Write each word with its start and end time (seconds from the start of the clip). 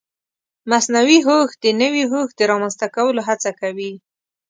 مصنوعي 0.71 1.19
هوښ 1.27 1.49
د 1.63 1.65
نوي 1.81 2.03
هوښ 2.11 2.29
د 2.35 2.41
رامنځته 2.51 2.87
کولو 2.95 3.21
هڅه 3.27 3.51
کوي. 3.61 3.93